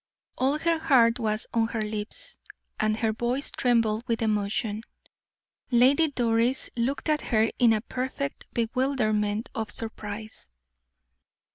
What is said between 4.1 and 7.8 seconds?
emotion. Lady Doris looked at her in